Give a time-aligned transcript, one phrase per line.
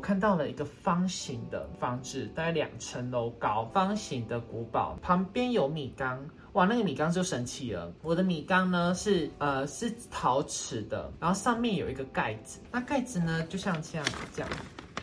[0.00, 6.18] 我看到了一个方形的房子，大概两层楼高，方形的古堡，旁边有米缸。
[6.54, 7.92] 哇，那个米缸就神奇了。
[8.00, 14.50] 我的米缸呢是呃是陶瓷的，然后上面有一个盖子，那盖子呢就像这样这样，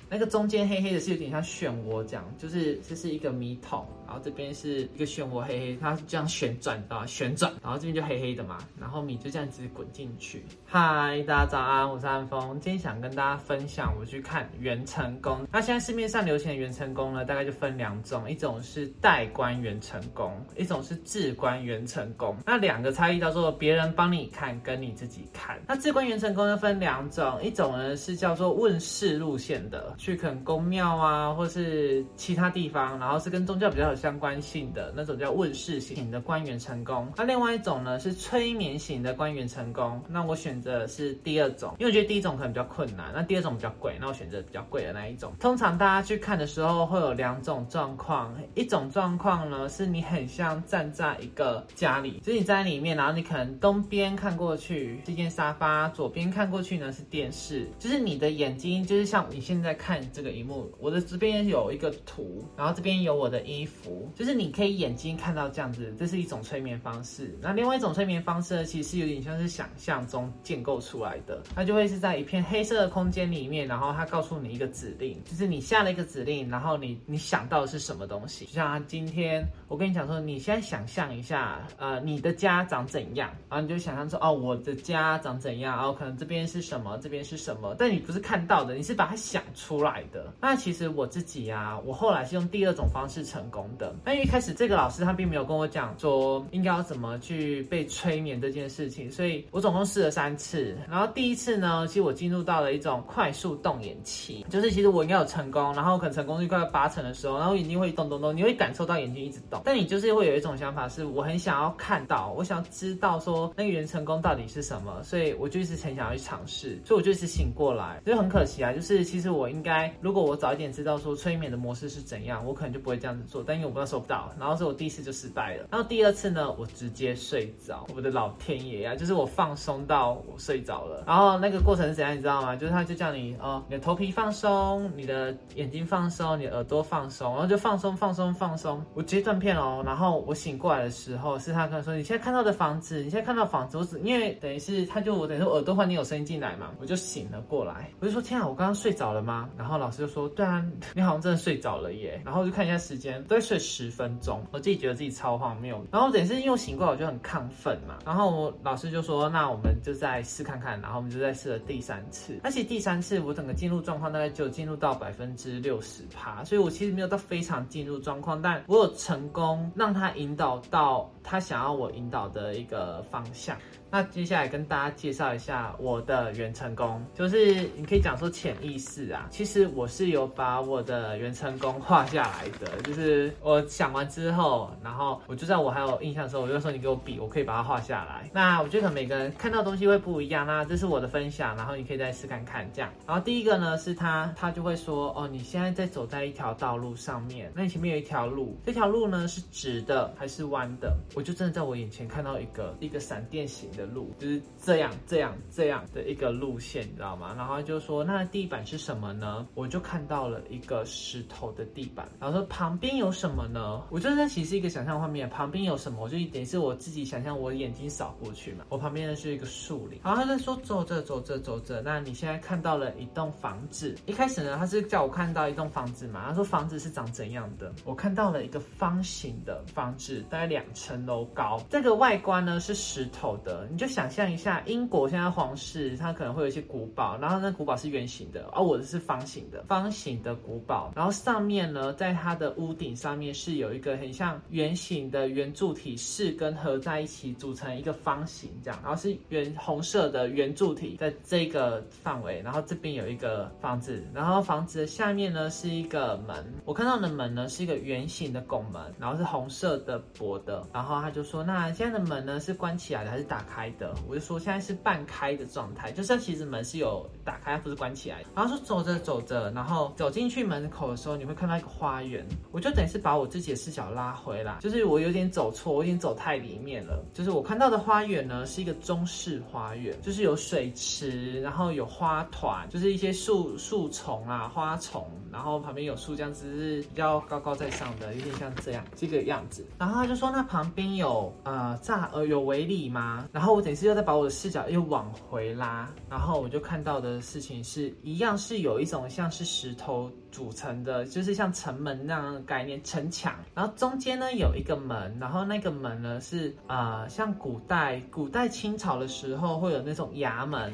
[0.09, 3.87] 那个中间黑黑的是有点像漩涡这样，就是这是一个米桶。
[4.07, 10.45] 然后这边是一个漩涡，黑黑，它这样旋转啊，旋转，然后这边就黑黑的嘛，然后米就这样子滚进去。
[10.65, 15.45] 嗨，大家早安，我是安峰，今天想跟大家分享我去看元成功。
[15.51, 22.37] 那现在市面上流行的元成功呢，大概就分两种，一种是代官元成功，一种是自官元成功。
[22.45, 25.59] 那两个差异叫做别人帮你看，跟你自己看。
[25.67, 33.96] 那自官元成功呢分两种，一种呢是叫做问世路线的，去可能宫庙啊，或是其他地方，然后是跟宗教比较有。
[33.97, 40.01] 相关性的那种叫问世型的官员成功，那另外一种呢是催眠型的官员成功。
[40.07, 45.33] 那我选择是第二种，因为我觉得第一种可能比较困难，那第二种比较贵，那我选择比较贵的那一种。
[45.39, 63.86] 通常大家去看的时候会有两种状况，一种状况呢是你很像站在一个家里，就是你在里面，然后你可能东边看过去是间沙发，左边看过去呢是电视，就是你的眼睛就是像你现在看这个荧幕，我的这边有一个图，然后这边有我的衣服。
[64.15, 67.37] 就是你可以眼睛看到这样子，这是一种催眠方式。
[67.41, 71.41] 那另外一种催眠方式呢，其实有点像是想象中建构出来的。
[71.55, 78.45] 它就会是在一片黑色的空间里面，然后它告诉你一个指令，就是你下了一个指令，然后你你想到的是什么东西。
[78.45, 90.33] 就像今天我跟你讲说，你现在想象一下，呃，你的家长怎样，然后你就想象说，哦，我的家长怎样，然后可能这边是什么，这边是什么，但你不是看到的，你是把它想出来的。
[90.41, 93.69] 那其实我自己啊，我后来是用第二种方式成功。
[93.77, 100.75] 的，那一开始这个老师他并没有跟我讲说应该要怎么去被催眠这件事情，所以我总共试了三次。
[100.89, 125.67] 然后第一次呢，其实我进入到了一种快速动眼期，就是其实我应该有成功，然后可能成功率快要八成的时候，然后眼睛会动动动，你会感受到眼睛一直动，但你就是会有一种想法，是我很想要看到，我想知道说那个人成功到底是什么，所以我就一直很想要去尝试，所以我就一直醒过来，所以很可惜啊，就是其实我应该，如果我早一点知道说催眠的模式是怎样，我可能就不会这样子做，但因为我不知道收不到，然后是我第一次就失败了。
[125.69, 127.85] 然后第二次呢，我直接睡着。
[127.95, 131.03] 我的老天爷呀，就是我放松到我睡着了。
[131.05, 132.55] 然后那个过程是怎样，你知道吗？
[132.55, 138.83] 就是他就叫你哦，你的头皮放松，你的眼睛放松，你耳朵放松，然后就放松放松放松。
[138.93, 139.83] 我直接断片哦。
[139.85, 147.91] 然后我醒过来的时候，是他跟我说：“你现在看到的房子，你现在看到房子，我只因为等于是他就我等于说耳朵换你有声音进来嘛，我就醒了过来。
[147.99, 149.49] 我就说：天啊，我刚刚睡着了吗？
[149.57, 150.63] 然后老师就说：对啊，
[150.93, 152.21] 你好像真的睡着了耶。
[152.23, 153.97] 然后我就看一下时间，都睡十。
[153.97, 157.97] 分钟，我自己觉得自己超荒谬，然后等于是又醒过来，我就很亢奋嘛。
[158.05, 162.39] 然后老师就说：“那我们就再试看看。”然后我们就再试了第三次。
[162.43, 173.57] 而且第三次我整个进入状况大概就进入到百分之六十趴，所以我其实没有到非常进入状况，但我有成功让他引导到他想要我引导的一个方向。
[173.89, 188.29] 那接下来跟大家介绍一下我的元成功，就是你可以讲说潜意识啊，其实我是有把我的元成功画下来的，就是我想完之后，然后我就在我还有印象的时候，我就说你给我笔，我可以把它画下来。
[188.33, 192.91] 那我觉得可能每个人看到东西会不一样，那这是我的分享，然后你可以再试看看这样。
[193.07, 200.93] 然后第一个呢是他，他就会说哦，你现在在走在一条道路上面，那你前面有一条路，这条路呢是直的还是弯的？
[201.15, 203.69] 我就真的在我眼前看到一个一个闪电形。
[203.77, 207.33] 的路就是这样这样这样的一个路线，你知道吗？
[207.37, 209.47] 然后就说那地板是什么呢？
[209.53, 212.09] 我就看到了一个石头的地板。
[212.19, 213.83] 然后说旁边有什么呢？
[213.91, 216.01] 我觉得那其实是一个想象画面，旁边有什么？
[216.01, 218.65] 我就等于是我自己想象，我眼睛扫过去嘛。
[218.69, 219.99] 我旁边呢是一个树林。
[220.03, 223.95] 然后他在说走着走着走着，那你现在看到了一栋房子。
[224.07, 226.25] 一开始呢，他是叫我看到一栋房子嘛。
[226.27, 227.71] 他说房子是长怎样的？
[227.85, 231.61] 我看到了一个方形的房子，大概两层楼高。
[231.69, 233.66] 这个外观呢是石头的。
[233.71, 263.56] 你就想象一下，英国现在皇室它可能会有一些古堡，然后那古堡是圆形的，而我的是方形的，方形的古堡，然后上面呢，在它的屋顶上面是有一个很像圆形的圆柱体，四根合在一起组成一个方形这样，然后是圆红色的圆柱体在这个范围，然后这边有一个房子，然后房子的下面呢是一个门，我看到的门呢是一个圆形的拱门，然后是红色的薄的，然后他就说，那现在的门呢是关起来的还是打开？
[263.57, 263.95] 开的。
[264.07, 268.23] 我就说现在是半开的状态，就是其实门是有打开，不是关起来。
[268.35, 272.23] 然后说走着走着，然后走进去门口的时候，你会看到一个花园。
[272.51, 277.03] 我就等于是把我自己的视角拉回来，就是我有点走错，我有点走太里面了。
[277.13, 289.65] 就是我看到的花园呢，是一个中式花园，就是有水池，然后有花团，就是一些树树丛啊、花丛，然后旁边有树，这样子是比较高高在上的，有点像这样这个样子。
[289.79, 293.27] 然后他就说，那旁边有呃栅呃有围篱吗？
[293.31, 300.11] 然后然后我等一下又再把我的视角又往回拉，然后我就看到的事情是一样，是有一种像是石头。
[300.29, 310.71] 组成的就是像城门那样的概念，城墙，然后中间呢有一个门，然后那个门呢是呃像古代古代清朝的时候会有那种衙门。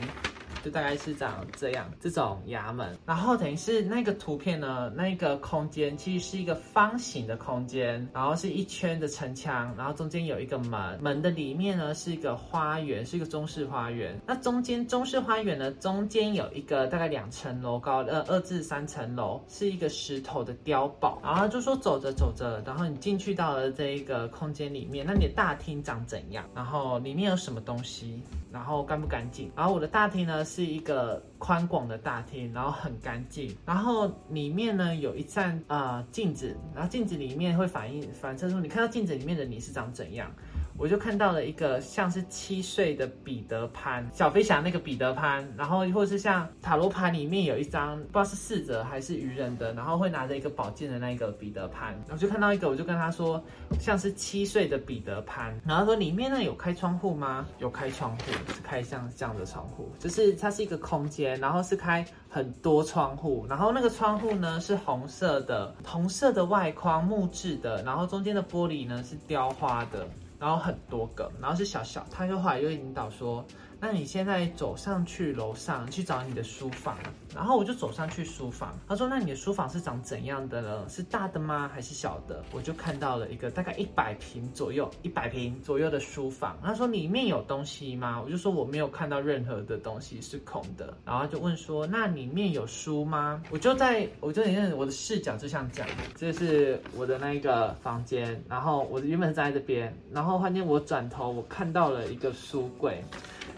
[0.63, 14.17] 就大概是长这样，这种衙门，然后等于是那个图片呢，那个空间其实是一个方形的空间，然后是一圈的城墙，然后中间有一个门，门的里面呢是一个花园，是一个中式花园。
[14.25, 21.19] 那中间中式花园呢，中间有一个大概两层楼高，呃，二至三层楼，是一个石头的碉堡。
[21.21, 26.45] 然后就说走着走着，然后你进去到了这一个空间里面，那你的大厅长怎样？
[26.55, 28.21] 然后里面有什么东西？
[28.53, 29.51] 然后干不干净？
[29.55, 33.53] 然后我的大厅呢是一个宽广的大厅，然后很干净。
[33.65, 40.31] 然后里面呢有一扇呃镜子，然后镜子里面会反映反射出你看到镜子里面的你是长怎样。
[40.77, 53.41] 我就看到了一个像是七岁的彼得潘，小飞侠那个彼得潘，然后或者是像塔罗牌里面有一张不知道是逝者还是愚人的，然后会拿着一个宝剑的那一个彼得潘，我就看到一个，我就跟他说
[53.79, 57.45] 像是七岁的彼得潘，然后说里面呢有开窗户吗？
[57.59, 70.07] 有开窗户，是开像这样的窗户，就是它是一个空间，然后是开很多窗户，然后那个窗户呢是红色的，红色的外框木质的，然后中间的玻璃呢是雕花的。
[70.43, 73.45] 然后很多个，然后是小小，他就后来又引导说。
[73.85, 76.97] 那你现在走上去楼上去找你的书房，
[77.35, 78.79] 然后我就走上去书房。
[78.87, 80.87] 他说：“那你的书房是长怎样的呢？
[80.87, 81.69] 是大的吗？
[81.73, 86.57] 还是小的？”我就看到了一个大概一百平左右、一百平左右的书房。
[86.63, 103.03] 他说：“里面有东西吗？”我就说：“我没有看到任何的东西是空的。”然后就问说：“那里面有书吗？”我就在我就你看我的视角就像这样，这是我的那个房间，然后我原本是在这边，然后发现我转头我看到了一个书柜。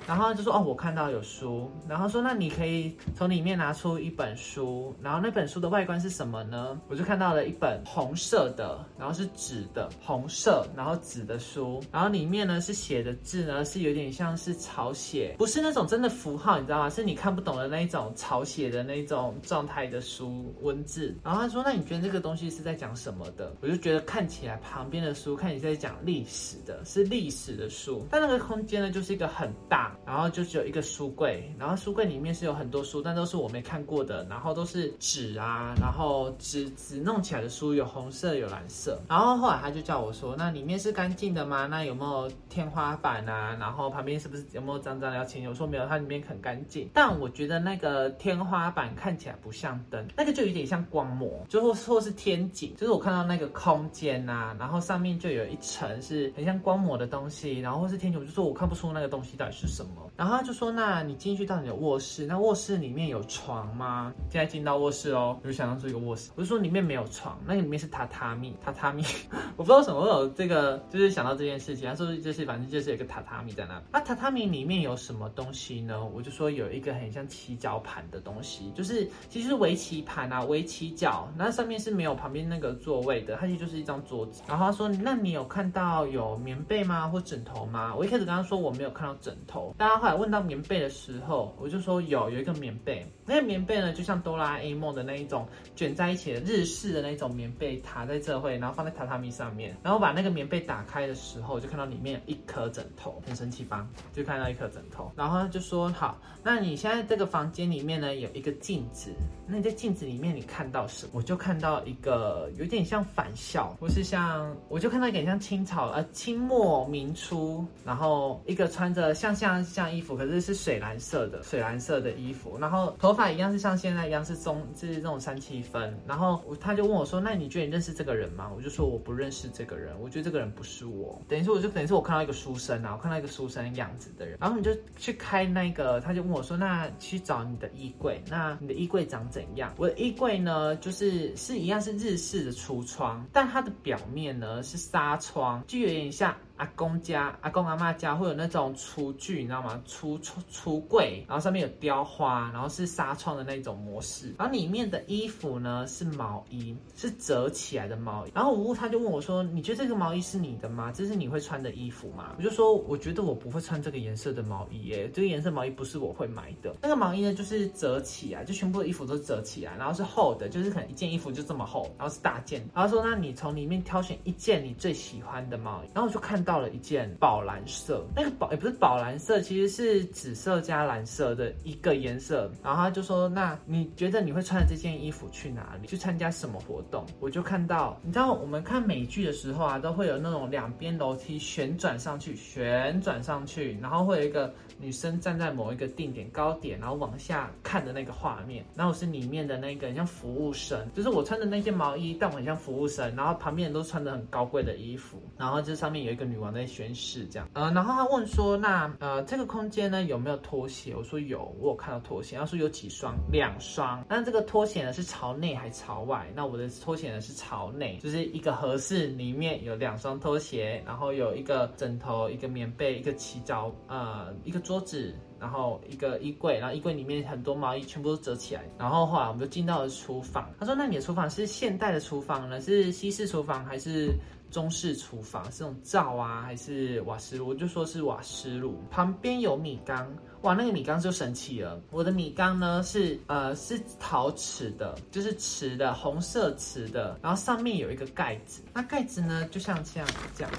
[0.08, 6.80] 然后就说哦，我看到有书，然后说那你可以从里面拿出一本书，然后那本书的外观是什么呢？
[6.88, 16.90] 我就看到了一本红色的，然后是纸的红色，然后纸的书，然后里面呢是写的字呢是有点像是草写，不是那种真的符号，你知道吗？
[16.90, 21.16] 是你看不懂的那一种草写的那种状态的书文字。
[21.24, 23.52] 然后他说那你觉得这个东西是在讲什么的？
[23.60, 29.75] 我就觉得看起来旁边的书看起来在讲历史的，是历史的书，但那个空间呢就是一个很大。
[30.06, 39.02] 然后就只有一个书柜，然后书柜里面是有很多书，但都是我没看过的，然后都是纸啊，然后纸纸弄起来的书有红色有蓝色。
[39.08, 41.68] 然后后来他就叫我说，那里面是干净的吗？
[41.68, 43.56] 那有没有天花板啊？
[43.60, 45.48] 然后旁边是不是有没有脏脏的要清？
[45.50, 46.90] 我说没有，它里面很干净。
[46.94, 59.92] 但我觉得那个天花板看起来不像灯，那个就有点像光膜，就或或是天井，就是我看到那个空间呐，然后上面就有一层是很像光膜的东西，然后或是天井，我就说我看不出那个东西到底是什么。
[60.18, 64.14] 然后他就说：“那你进去到你的卧室，那卧室里面有床吗？
[64.30, 66.32] 现在进到卧室哦，我就想象出一个卧室。
[66.36, 69.04] 我就说里面没有床，那里面是榻榻米，榻榻米。
[69.58, 71.86] 我不知道什么会有这个，就是想到这件事情。
[71.90, 73.82] 他说就是反正就是有个榻榻米在那。
[73.92, 76.06] 那榻榻米里面有什么东西呢？
[76.06, 84.42] 我就说有一个很像七角盘的东西，就是其实是围棋盘啊，围棋角，那上面是没有旁边那个座位的，它其实就是一张桌子。
[84.48, 87.10] 然后他说：那你有看到有棉被吗？
[87.10, 87.94] 或枕头吗？
[87.94, 89.98] 我一开始跟他说我没有看到枕头大家。
[89.98, 103.88] 后来问到棉被的时候，我就说有有一个棉被，那个棉被呢，就像哆啦 A 梦的那一种卷在一起的日式的那一种棉被，塔在这会，然后放在榻榻米上面，然后把那个棉被打开的时候，就看到里面一颗枕头，很神奇吧？
[104.14, 109.12] 就看到一颗枕头，然后就说好，那你现在这个房间里面呢有一个镜子，
[109.48, 111.14] 那你在镜子里面你看到什么？
[111.14, 119.86] 我就看到一个有点像返校，或是像，我就看到一点像清朝呃清末明初，然后一个穿着像像像。
[119.96, 125.98] 衣服可是是水蓝色的，水蓝色的衣服，然后头发一样是像现在一样是中就，是这种三七分。
[126.06, 134.38] 然后他就问我说：“那你觉得你认识这个人吗？”我就说：“我不认识这个人，我觉得这个人不是我。”等于说，我就等于是我看到一个书生啊，我看到一个书生样子的人。
[134.40, 146.36] 然后你就去开那个，他就问我说：“那去找你的衣柜，那你的衣柜长怎样？”我的衣柜呢，就是是一样是日式的橱窗，但它的表面呢是纱窗，就有点像。
[146.58, 149.82] 阿公家、阿公阿妈家会有那种厨具，你知道吗？
[149.86, 154.34] 橱橱橱柜，然后上面有雕花，然后是纱窗的那种模式。
[154.38, 158.32] 然后里面的衣服呢是毛衣，是折起来的毛衣。
[158.34, 160.94] 然后吴他就问我说：“你觉得这个毛衣是你的吗？
[160.96, 166.74] 这是你会穿的衣服吗？”我就说：“我觉得我不会穿这个颜色的毛衣，耶，这个颜色毛衣不是我会买的。
[166.82, 172.66] 那个毛衣呢，就是折起来，就全部的衣服都折起来，然后是厚的，就是可能一件衣服就这么厚，然后是大件。
[172.74, 175.88] 然后说：那你从里面挑选一件你最喜欢的毛衣。
[175.94, 176.45] 然后我就看。
[176.46, 182.50] 到了一件宝蓝色，那个宝也不是宝蓝色，其实是紫色加蓝色的一个颜色。
[182.64, 185.88] 然后他就说：“那你觉得你会穿这件衣服去哪里？
[185.88, 198.64] 去参加什么活动？”我就看到，你知道我们看美剧的时候啊，都会有那种两边楼梯旋转上去，旋转上去，然后会有一个女生站在某一个定点高点，然后往下看的那个画面。
[198.76, 203.14] 然后我是里面的那个像服务生，就是我穿的那件毛衣，但我很像服务生。
[203.16, 206.35] 然后旁边人都穿的很高贵的衣服，然后这上面有一个女。
[206.36, 210.94] 女王在宣誓，这样，呃，然后他问说，那呃，这个空间呢有没有拖鞋？
[210.94, 212.36] 我说有，我有看到拖鞋。
[212.38, 213.16] 他说有几双？
[213.32, 214.04] 两双。
[214.10, 216.30] 那这个拖鞋呢是朝内还朝外？
[216.36, 228.64] 那我的拖鞋呢是朝内，就是一个合适，里面有两双拖鞋，然后有一个枕头，一个棉被，一个起脚，呃，一个桌子，然后一个衣柜，然后衣柜里面很多毛衣全部都折起来。
[228.78, 230.52] 然后后来我们就进到了厨房。
[230.60, 234.14] 他说，那你的厨房是现代的厨房呢，是西式厨房还是？
[234.56, 237.50] 中式厨房是用灶啊，还是瓦斯炉？
[237.50, 238.82] 我就说是瓦斯炉。
[238.90, 240.10] 旁边有米缸，
[240.44, 241.78] 哇，那个米缸就神奇了。
[241.92, 248.62] 我的米缸呢是呃是陶瓷的，就是瓷的，红色瓷的，然后上面有一个盖子。
[248.74, 250.08] 那盖子呢就像这样
[250.38, 250.54] 这样。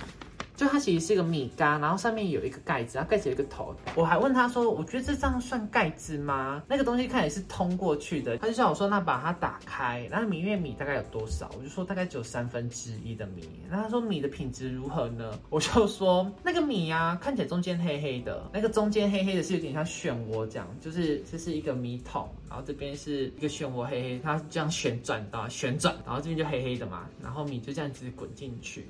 [0.57, 3.77] 就它其实是一个米缸，然后上面有一个盖子，然后盖子有一个头。
[3.95, 6.63] 我还问他说：“我觉得这这样算盖子吗？
[6.67, 28.87] 那个东西看起来是通过去的。”他就叫我说：“那把它打开，然后米面米大概有多少？”我就说：“大概只有三分之一的米。”然后他说：“米的品质如何呢？”我就说：“那个米啊，看起来中间黑黑的，那个中间黑黑的是有点像漩涡这样，就是这是一个米桶，然后这边是一个漩涡黑黑，它这样旋转的旋转，然后这边就黑黑的嘛，然后米就这样子滚进去。”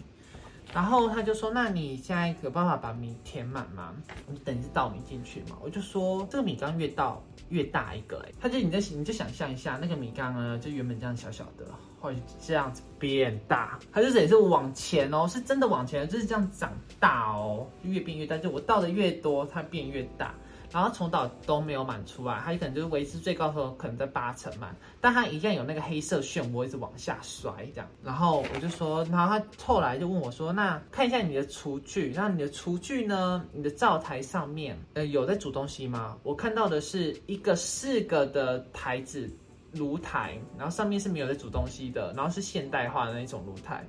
[0.75, 3.95] 然后他就说：“那你现在有办法把米填满吗？
[4.29, 11.65] 你等于是倒米进去嘛？”我就说：“这个米缸越倒越大一个。”哎，他就你在你就想象一下，那个米缸呢，就原本这样小小的，
[11.99, 13.79] 会这样子变大。
[13.93, 18.37] 它就是也是往前哦，是真的往前，就是这样长大哦，越变越大。
[18.37, 20.35] 就我倒的越多，它变越大。
[20.76, 27.88] 然后从导都没有满出来，它可能就是维持最高时候可能在八成满，但它一样有那个黑色漩涡一直往下摔这样。
[28.04, 33.42] 然后我就说，然后他后来就问我说，那看一下你的厨具，那你的厨具呢？
[33.52, 36.18] 你的灶台上面呃有在煮东西吗？
[36.23, 39.30] 我看到的是一个四个的台子
[39.73, 43.83] 炉台，然后上面是没有在煮东西的，然后是现代化的那种炉台。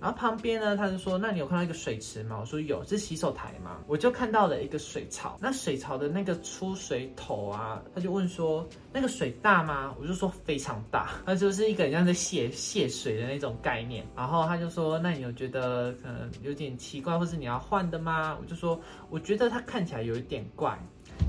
[0.00, 5.36] 然后旁边呢，他就说：“那你有看到一个水池吗？”我说：“有，是洗手台吗？”我就看到了一个水槽。
[5.40, 8.64] 那水槽的那个出水头啊，他就问说
[8.94, 14.06] ：“那个水大吗？”我就说：“非常大。”那就是一个像在泄泄水的那种概念。
[14.14, 20.78] 然后他就说：“那你有觉得可能有点奇怪，或是你要换的吗？”我就说：“我觉得它看起来有一点怪。”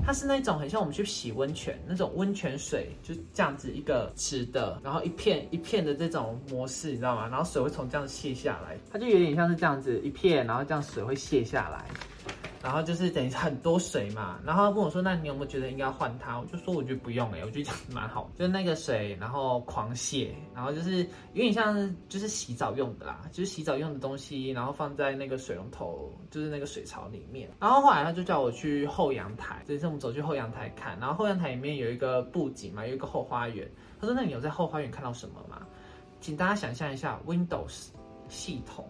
[0.04, 7.28] 它是那种很像我们去洗温泉那种温泉水，就这样子一个池的，然后一片一片的这种模式，你知道吗？
[7.28, 11.84] 然后水会从这样泄下来，它就有点像是这样子一片，然后这样水会泄下来。
[12.62, 20.98] 然后就是等于很多水嘛，然后跟我说：“那你有没有觉得应该换它？”我就说：“我觉得不用哎，我觉得蛮好，就是那个水，然后狂泻，然后就是
[21.32, 21.74] 有点像
[22.08, 27.48] 就是洗澡用的啦，就是洗澡用的东西，然后放在那个水龙头，就是那个水槽里面。
[27.58, 33.66] 然后后来他就叫我去后阳台，这次我们走去后阳台看，然后后阳台里面有一个布景嘛，有一个后花园。
[33.98, 35.66] 他说：“那你有在后花园看到什么吗？”
[36.20, 37.88] 请大家想象一下，Windows
[38.28, 38.86] 系统。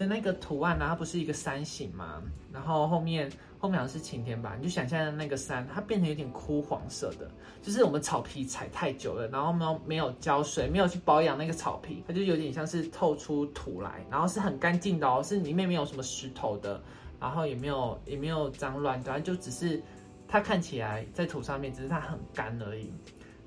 [0.00, 2.22] 的那个图案呢，它不是一个山形吗？
[2.50, 7.30] 然后后面后面好像是晴天吧，你就想象那个山，它变成有点枯黄色的，
[7.60, 16.80] 就是我们草皮踩太久了，然后没有没有浇水，没有去保养那个草皮，它就有点像是透出土来，然后是很干净的哦，是里面没有什么石头的，
[17.20, 19.82] 然后也没有也没有脏乱，反正就只是
[20.26, 22.90] 它看起来在土上面，只是它很干而已。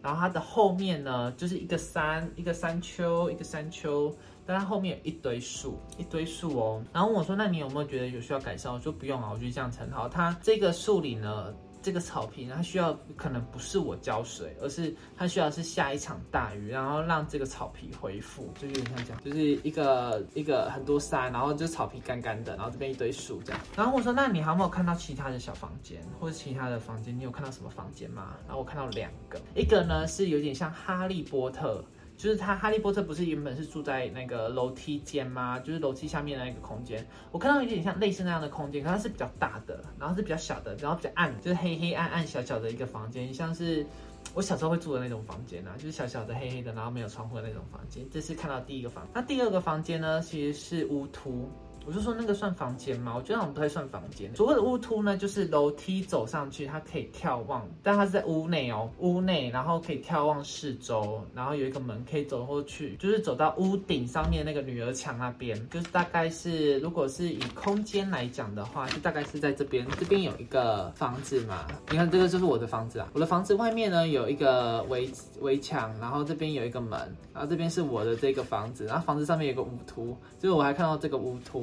[0.03, 4.15] 然后它的后面呢，就是一个山，一个山丘，一个山丘。
[4.45, 6.83] 但它后面有一堆树，一堆树哦。
[6.91, 23.62] 然后我说：“那你有没有觉得有需要改善？”我说：“不用啊，我觉得这样很好。”它这个树林呢，这个草坪，它需要可能不是我浇水，而是它需要是下一场大雨，然后让这个草皮恢复，就有点像这样，就是一个一个很多山，然后就草皮干干的，然后这边一堆树这样。
[23.75, 27.17] 然后我说：“那你还有没有看到其他的小房间，或者其他的房间？
[27.17, 31.83] 你有看到什么房间吗？”然后我看到两个，一个呢是有点像哈利波特。
[32.15, 35.60] 就是他哈利波特不是原本是住在那个楼梯间吗？
[35.60, 43.86] 就是楼梯下面的那个空间，我看到有点像类似那样的空间，可它是比较大的，然后是比较小的，然后比较暗，就是黑黑暗暗小小的一个房间，像是
[44.34, 48.05] 我小时候会住的那种房间啊，就是小小的黑黑的，然后没有窗户的那种房间。
[48.12, 51.50] 这是看到第一个房，那第二个房间呢，其实是无图。
[51.85, 53.13] 我就说那个算房间吗？
[53.15, 54.33] 我觉得好像不太算房间。
[54.35, 75.09] 所谓的屋突呢，就是楼梯走上去，它可以眺望，但它是在屋内哦，屋内，然后可以眺望四周，然后有一个门可以走过去，就是走到屋顶上面那个女儿墙那边，就是大概是如果是以空间来讲的话，就大概是在这边，这边有一个房子嘛，你看这个就是我的房子啊，我的房子外面呢有一个围
[75.41, 76.99] 围墙，然后这边有一个门，
[77.33, 81.61] 然后这边是我的这个房子，然后房子上面有个屋突，就是我还看到这个屋突。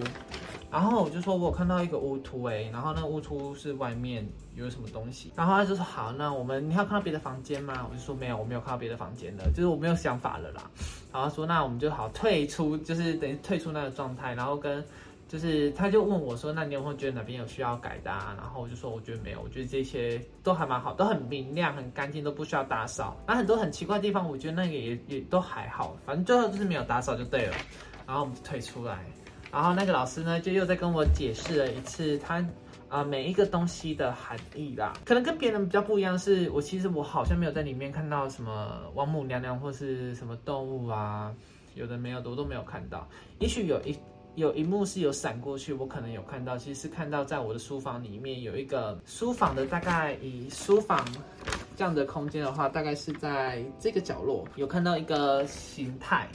[0.71, 4.25] 然后我就说，我有看到一个屋突哎，然后那个屋突是外面
[4.55, 7.87] 有什么东西，然后他就说好，那我们你要看到别的房间吗？
[7.91, 10.71] 我就说没有，我没有看到别的房间的，就是我没有想法了啦。
[11.13, 14.85] 然后说那我们就好退出，就是等于退出那个状态，然后跟
[15.27, 18.11] 就是他就问我说，那你有没有觉得哪边有需要改的？
[18.13, 18.33] 啊？
[18.39, 23.17] 然后我就说我觉得没有，我觉得这些都还蛮好，都很明亮、很干净，都不需要打扫。
[23.27, 27.57] 那很多很奇怪的地方，我觉得那个也也都还好，反正最后就是没有打扫就对了。
[28.07, 29.05] 然后我们就退出来。
[29.53, 32.45] 然后那个老师呢，就又在跟我解释了一次他
[32.89, 34.93] 啊每一个东西的含义啦。
[35.05, 41.35] 可能跟别人比较不一样，是我其实我好像没有在里面看到什么王母娘娘或是什么动物啊，
[41.75, 43.09] 有的没有的我都没有看到。
[43.41, 43.99] 也许有一
[44.37, 51.05] 有一幕是有闪过去，我可能有看到，其实是看到在我的书房里面有一个书房的大概以书房
[51.77, 56.29] 这样的空间的话，大概是在这个角落有看到一个形态，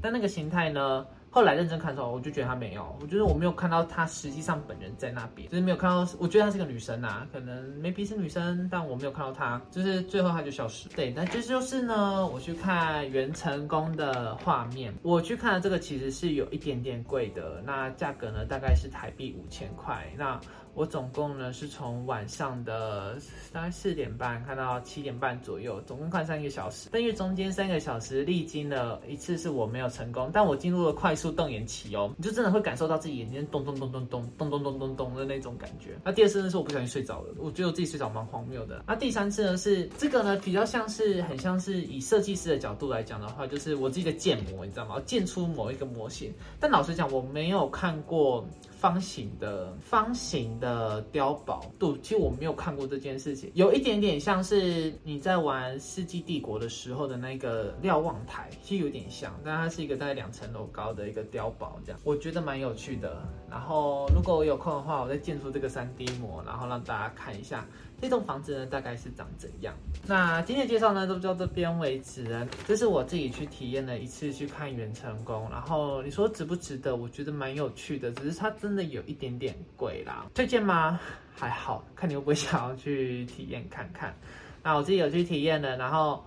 [0.00, 1.06] 但那个形态呢？
[1.34, 6.08] 后来认真看的时候，我就觉得她没有，我觉得我没有看到她实际上本人在那边，就是没有看到。
[6.20, 10.88] 我觉得她是个女生呐，可能 maybe 是女生，但我没有看到她，就是最后她就消失。
[10.90, 20.40] 对，那这就是呢，我去看袁成功的画面，我去看的这个其实是有一点点贵的，那价格呢大概是台币五千块，那。
[20.74, 23.16] 我总共呢是从晚上的
[23.52, 26.88] 大概四点半看到七点半左右，总共看三个小时。
[26.92, 35.90] 但因为中间三个小时历经了一次是我没有成功，但我进入了快速动眼期哦，你就真的会感受到自己眼睛咚咚咚咚咚咚咚咚咚咚的那种感觉。
[36.04, 38.82] 那第二次呢是我不小心睡着了，我觉得我自己睡着蛮荒谬的。
[38.86, 45.00] 那第三次呢是这个呢比较像是很像是以设计师的角度来讲的话，就是我自己的建模，你知道吗？
[45.06, 46.32] 建出某一个模型。
[46.58, 48.44] 但老实讲，我没有看过。
[48.76, 63.22] 方形的方形的碉堡，对，其实我没有看过这件事情，有一点点像是你在玩《世纪帝国》的时候的那个瞭望台，其实有点像，但它是一个大概两层楼高的一个碉堡，这样我觉得蛮有趣的。
[63.50, 67.66] 然后如果我有空的话，我再建出这个 3D 模，然后让大家看一下。
[68.04, 69.74] 这栋房子呢，大概是长怎样？
[70.06, 72.46] 那今天的介绍呢，都到这边为止了。
[72.66, 76.96] 这是我自己去体验了一次去看元成功，然后你说值不值得？
[76.96, 80.26] 我觉得蛮有趣的，只是它真的有一点点贵啦。
[80.34, 81.00] 推荐吗？
[81.34, 84.14] 还好看你会不会想要去体验看看。
[84.62, 86.22] 那我自己有去体验了，然后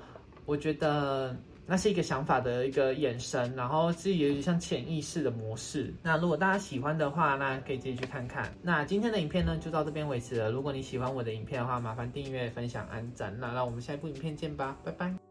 [0.46, 1.36] 我觉得。
[1.68, 5.94] 那是一个想法的一个眼神，然后是有点像潜意识的模式。
[6.02, 8.50] 那如果大家喜欢的话，那可以自己去看看。
[8.62, 10.50] 那今天的影片呢，就到这边为止了。
[10.50, 13.38] 如果你喜欢我的影片的话，麻烦订阅、分享、按赞。
[13.38, 15.27] 那让我们下一部影片见吧，拜拜。